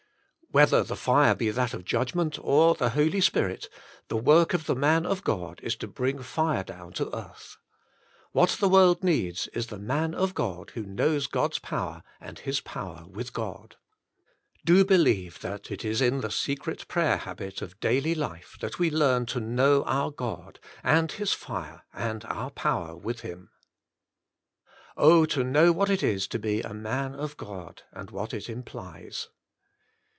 [0.53, 3.69] Whether the fire be that of judgment or the Holy Spirit,
[4.09, 7.55] the work of the man of God is to bring fire down to earth.
[8.35, 12.59] "VHiat the world needs is the man of God who knows God's power, and his
[12.59, 13.77] power with God.
[14.65, 18.91] Do believe that it is in the secret prayer habit, of daily life that we
[18.91, 23.51] learn to know our God, and His fire, and our power with Him.
[24.97, 25.23] Oh!
[25.27, 29.29] to know what it is to be a man of God, and what it implies.